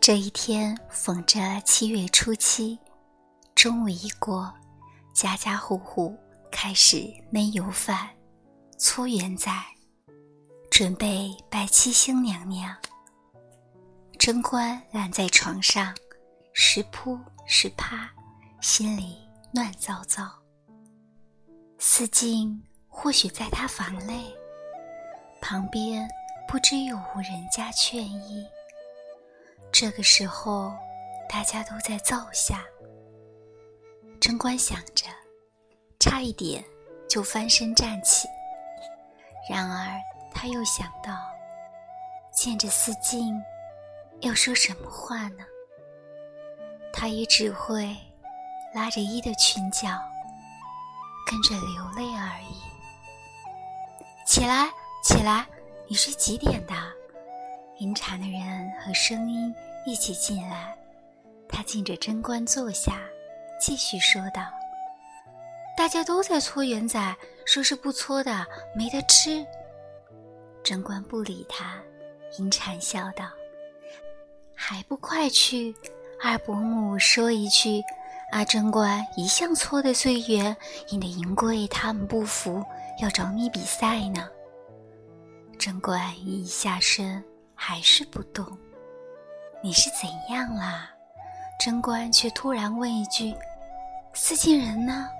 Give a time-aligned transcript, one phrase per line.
[0.00, 2.78] 这一天逢着七月初七，
[3.54, 4.50] 中午一过，
[5.12, 6.16] 家家户户
[6.50, 6.96] 开始
[7.30, 8.08] 焖油饭、
[8.78, 9.52] 搓圆仔，
[10.70, 12.74] 准备拜七星娘娘。
[14.18, 15.94] 贞观懒在床上，
[16.54, 18.10] 时扑时趴，
[18.62, 19.18] 心里
[19.52, 20.32] 乱糟糟。
[21.78, 22.58] 思静
[22.88, 24.34] 或许在他房内，
[25.42, 26.08] 旁边
[26.48, 28.46] 不知有无人家劝衣。
[29.72, 30.72] 这个时候，
[31.28, 32.64] 大家都在灶下。
[34.20, 35.06] 贞观想着，
[35.98, 36.62] 差一点
[37.08, 38.28] 就翻身站起。
[39.48, 39.98] 然而
[40.32, 41.12] 他又想到，
[42.32, 43.40] 见着四静，
[44.20, 45.44] 要说什么话呢？
[46.92, 47.96] 他也只会
[48.74, 49.88] 拉着衣的裙角，
[51.26, 52.60] 跟着流泪而已。
[54.26, 54.70] 起来，
[55.02, 55.46] 起来，
[55.88, 56.74] 你是几点的？
[57.80, 59.54] 迎禅的人和声音
[59.86, 60.76] 一起进来，
[61.48, 63.00] 他敬着贞观坐下，
[63.58, 64.42] 继续说道
[65.78, 69.44] ：“大家都在搓圆仔，说是不搓的没得吃。”
[70.62, 71.78] 贞观不理他，
[72.38, 73.30] 迎禅笑道
[74.54, 75.74] ：“还不快去！
[76.22, 77.82] 二伯母说一句，
[78.32, 80.54] 阿贞观一向搓的最圆，
[80.90, 82.62] 引得银贵他们不服，
[83.00, 84.28] 要找你比赛呢。”
[85.58, 87.24] 贞观一下身。
[87.62, 88.56] 还是不动，
[89.62, 90.90] 你是怎样啦？
[91.60, 93.34] 贞观却突然问一句
[94.14, 95.10] ：“四进人呢？”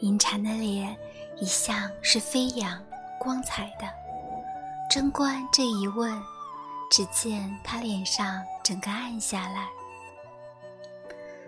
[0.00, 0.94] 银蝉的脸
[1.38, 2.78] 一向是飞扬
[3.18, 3.88] 光彩的，
[4.90, 6.22] 贞观这一问，
[6.90, 9.66] 只见他脸上整个暗下来。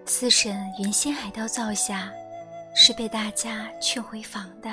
[0.07, 2.11] 四婶原先还到灶下，
[2.75, 4.71] 是被大家劝回房的。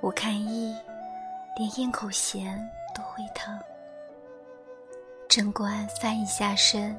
[0.00, 0.74] 我看一，
[1.58, 2.58] 连咽口咸。
[2.96, 3.58] 都会疼。
[5.28, 6.98] 贞观翻一下身，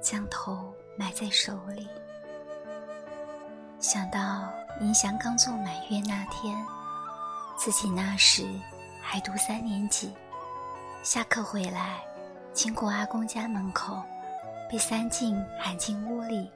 [0.00, 1.88] 将头埋在手里。
[3.80, 4.48] 想到
[4.80, 6.56] 银祥刚做满月那天，
[7.56, 8.46] 自己那时
[9.00, 10.14] 还读三年级，
[11.02, 12.00] 下课回来，
[12.52, 14.00] 经过阿公家门口，
[14.70, 16.48] 被三静喊进屋里，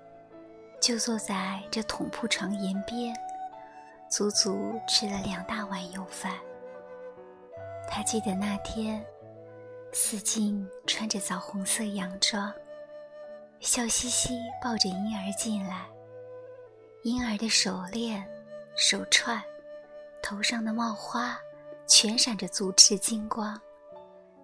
[0.80, 3.12] 就坐在这桶铺床沿边，
[4.08, 6.32] 足足吃了两大碗油饭。
[7.88, 9.04] 他记得那天，
[9.92, 12.52] 四静穿着枣红色洋装，
[13.60, 15.86] 笑嘻嘻抱着婴儿进来。
[17.04, 18.28] 婴儿的手链、
[18.76, 19.42] 手串、
[20.22, 21.38] 头上的帽花，
[21.86, 23.58] 全闪着足赤金光，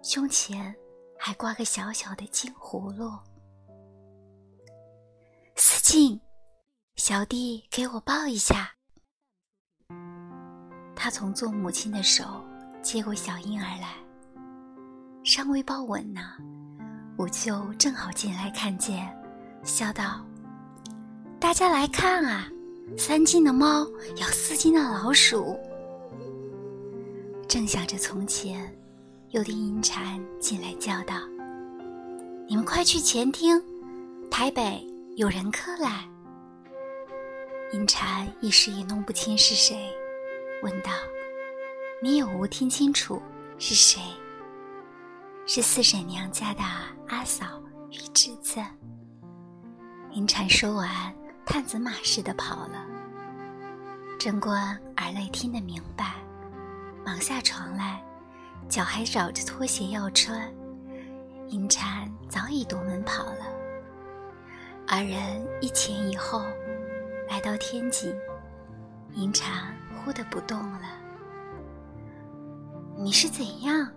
[0.01, 0.73] 胸前
[1.17, 3.11] 还挂个小小的金葫芦。
[5.55, 6.19] 四静，
[6.95, 8.71] 小弟给我抱一下。
[10.95, 12.43] 他从做母亲的手。
[12.83, 13.95] 接过小婴儿来，
[15.23, 16.19] 尚未抱稳呢，
[17.17, 19.09] 五舅正好进来看见，
[19.63, 20.23] 笑道
[21.39, 22.45] ：“大家来看啊，
[22.97, 25.57] 三斤的猫咬四斤的老鼠。”
[27.47, 28.69] 正想着从前，
[29.29, 31.15] 又听银蝉进来叫道
[32.49, 33.63] ：“你们快去前厅，
[34.29, 36.03] 台北有人客来。”
[37.71, 39.89] 银蝉一时也弄不清是谁，
[40.61, 40.91] 问道。
[42.03, 43.21] 你有无听清楚
[43.57, 44.01] 是谁？
[45.45, 46.61] 是四婶娘家的
[47.07, 47.45] 阿嫂
[47.91, 48.61] 与侄子。
[50.11, 51.15] 银蝉说完，
[51.45, 52.85] 探子马似的跑了。
[54.19, 56.15] 贞观耳内听得明白，
[57.05, 58.03] 忙下床来，
[58.67, 60.53] 脚还找着拖鞋要穿。
[61.47, 63.45] 银蝉早已夺门跑了。
[64.85, 66.43] 二人一前一后，
[67.29, 68.13] 来到天井，
[69.13, 70.99] 银蝉忽的不动了。
[72.95, 73.89] 你是怎样？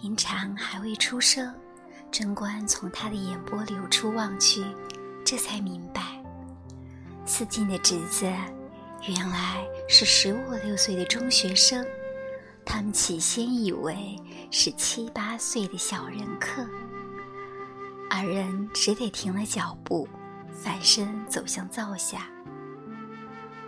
[0.00, 1.54] 银蝉还未出声，
[2.10, 4.64] 贞观从他的眼波流出望去，
[5.24, 6.22] 这才明白，
[7.24, 8.24] 四进的侄子
[9.06, 11.84] 原来是十五六岁的中学生。
[12.64, 14.16] 他们起先以为
[14.50, 16.66] 是七八岁的小人客，
[18.08, 20.08] 二人只得停了脚步，
[20.52, 22.26] 反身走向灶下。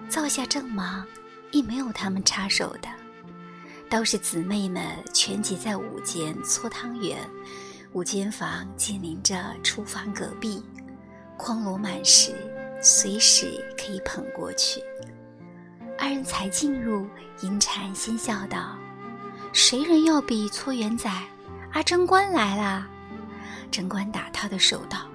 [0.08, 1.06] 灶下正忙，
[1.50, 2.88] 亦没有他们插手的。
[3.94, 4.82] 都是姊妹们
[5.12, 7.16] 全挤在午间搓汤圆，
[7.92, 10.60] 午间房紧邻着厨房隔壁，
[11.36, 12.34] 筐箩满时，
[12.82, 14.82] 随时可以捧过去。
[15.96, 17.06] 二人才进入，
[17.42, 18.76] 银蝉先笑道
[19.54, 21.08] ：“谁人要比搓圆仔？
[21.70, 22.88] 阿贞观来啦！”
[23.70, 25.06] 贞观打他的手道：“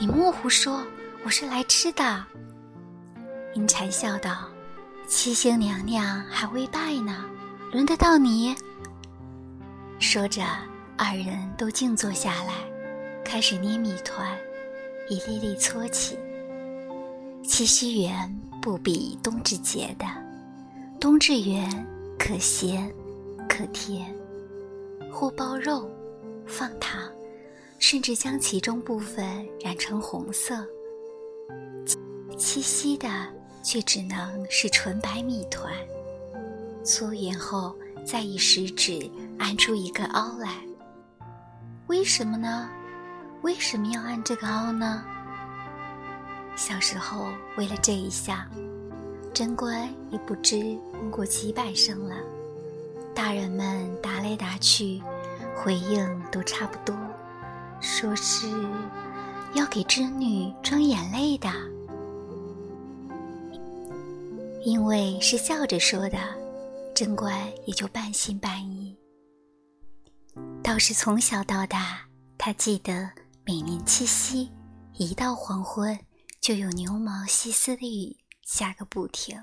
[0.00, 0.82] 你莫胡说，
[1.22, 2.24] 我是来吃的。”
[3.52, 4.48] 银蝉笑道
[5.06, 7.26] ：“七星娘娘还未拜呢。”
[7.72, 8.54] 轮得到你。
[9.98, 10.44] 说着，
[10.98, 12.52] 二人都静坐下来，
[13.24, 14.30] 开始捏米团，
[15.08, 16.18] 一粒粒搓起。
[17.42, 20.04] 七夕圆不比冬至节的，
[21.00, 21.66] 冬至圆
[22.18, 22.92] 可咸
[23.48, 24.14] 可甜，
[25.10, 25.90] 或包肉，
[26.46, 27.10] 放糖，
[27.78, 29.24] 甚至将其中部分
[29.58, 30.62] 染成红色。
[32.36, 33.08] 七夕的
[33.64, 35.72] 却只能是纯白米团，
[36.84, 39.08] 搓圆后再以食指
[39.38, 40.56] 按出一个凹来。
[41.86, 42.68] 为什么呢？
[43.42, 45.04] 为什么要按这个凹呢？
[46.56, 48.48] 小时候，为了这一下，
[49.32, 52.14] 贞观也不知问过几百声了。
[53.14, 55.02] 大人们答来答去，
[55.54, 56.96] 回应都差不多，
[57.80, 58.48] 说是
[59.54, 61.48] 要给织女装眼泪的。
[64.64, 66.18] 因为是笑着说的，
[66.94, 67.36] 贞观
[67.66, 68.96] 也就半信半疑。
[70.62, 72.00] 倒是从小到大，
[72.38, 73.10] 他记得
[73.44, 74.50] 每年七夕
[74.94, 75.98] 一到黄昏。
[76.40, 79.38] 就有牛毛细丝的雨下个不停，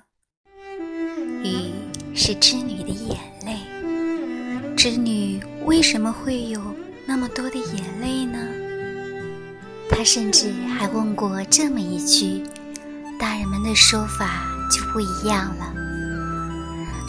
[1.45, 1.71] 雨
[2.13, 4.75] 是织女的眼泪。
[4.75, 6.61] 织女为什么会有
[7.05, 8.37] 那么多的眼泪呢？
[9.89, 12.43] 他甚至还问过这么一句，
[13.17, 15.73] 大人们的说法就不一样了。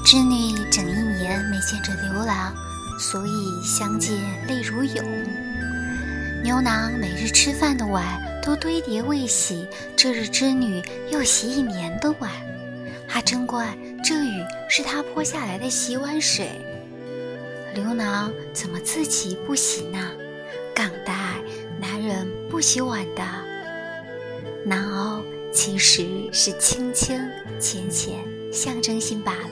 [0.05, 2.55] 织女整一年没见着牛郎，
[2.99, 4.17] 所以相见
[4.47, 5.05] 泪如涌。
[6.43, 8.21] 牛郎每日吃饭的碗。
[8.43, 12.31] 都堆叠未洗，这日织女又洗一年的碗，
[13.07, 16.49] 还真怪这雨是她泼下来的洗碗水。
[17.75, 20.11] 刘郎怎么自己不洗呢？
[20.75, 21.37] 港大
[21.79, 23.23] 男人不洗碗的。
[24.65, 27.21] 南欧其实是清清
[27.61, 28.15] 浅浅，
[28.51, 29.50] 象征性罢了。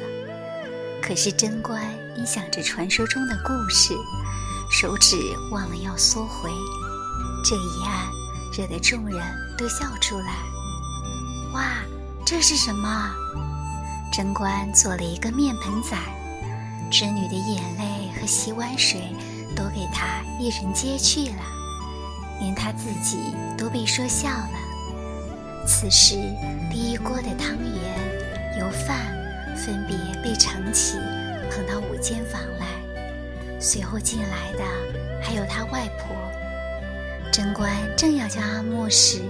[1.09, 1.83] 可是贞观
[2.19, 3.95] 因想着传说中的故事，
[4.71, 5.17] 手指
[5.51, 6.51] 忘了要缩回，
[7.43, 8.07] 这一按。
[8.53, 9.23] 惹得众人
[9.57, 10.35] 都笑出来。
[11.55, 11.77] 哇，
[12.27, 13.11] 这是什么？
[14.13, 15.97] 贞观做了一个面盆仔，
[16.91, 19.01] 织女的眼泪和洗碗水
[19.57, 21.43] 都给他一人接去了，
[22.41, 24.59] 连他自己都被说笑了。
[25.67, 26.17] 此时，
[26.71, 29.15] 第一锅的汤圆、油饭
[29.59, 30.99] 分别被盛起，
[31.51, 32.67] 捧到五间房来。
[33.61, 34.65] 随后进来的
[35.21, 36.17] 还有他外婆。
[37.33, 39.21] 贞观正要叫阿莫时，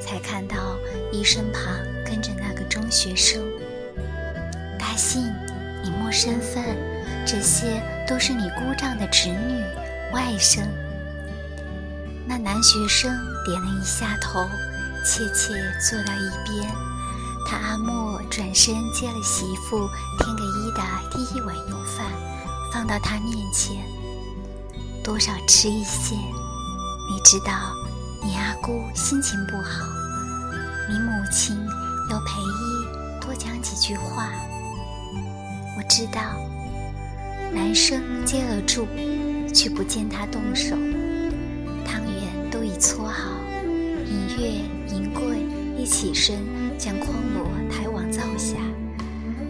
[0.00, 0.76] 才看到
[1.12, 1.62] 医生旁
[2.04, 3.42] 跟着那个中学生。
[4.78, 5.32] 大信，
[5.82, 6.64] 你莫身份，
[7.26, 9.62] 这些都是你姑丈的侄女、
[10.12, 10.62] 外甥。
[12.26, 13.14] 那男学生
[13.44, 14.48] 点了一下头，
[15.04, 16.70] 怯怯坐到一边。
[17.44, 19.88] 他阿莫转身接了媳妇
[20.18, 22.06] 添给一的第一碗油饭，
[22.72, 23.76] 放到他面前，
[25.04, 26.14] 多少吃一些。
[26.16, 27.52] 你知道，
[28.22, 29.84] 你阿姑心情不好，
[30.88, 31.54] 你母亲
[32.10, 34.30] 要陪姨多讲几句话。
[35.76, 36.20] 我知道，
[37.52, 38.86] 男生接了住，
[39.52, 40.70] 却不见他动手。
[41.84, 43.30] 汤圆都已搓好，
[44.06, 44.48] 银月、
[44.88, 46.38] 银桂一起身
[46.78, 48.56] 将筐箩抬往灶下。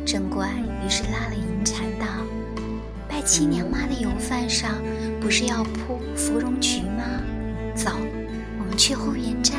[0.05, 0.50] 贞观
[0.85, 2.06] 于是拉了银蝉道
[3.09, 4.75] ：“拜亲娘妈的油饭上，
[5.21, 7.02] 不是要铺芙蓉菊吗？”
[7.75, 7.90] 走，
[8.59, 9.54] 我们去后院摘。